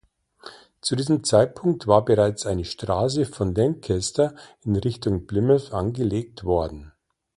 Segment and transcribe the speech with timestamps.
[0.81, 6.91] Zu diesem Zeitpunkt war bereits eine Straße von Lancaster in Richtung Plymouth angelegt worden.